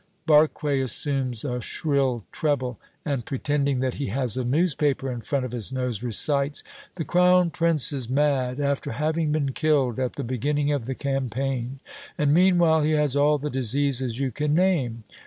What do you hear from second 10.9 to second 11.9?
campaign,